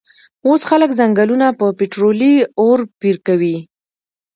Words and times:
وس 0.47 0.61
خلک 0.69 0.89
ځنګلونه 0.99 1.47
په 1.59 1.65
پیټررولي 1.77 2.33
ارو 2.61 2.85
پیرکوی 3.01 3.55